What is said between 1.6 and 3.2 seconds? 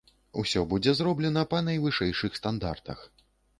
найвышэйшых стандартах.